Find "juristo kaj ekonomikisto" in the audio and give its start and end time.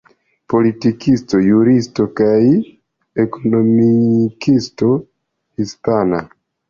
1.47-4.91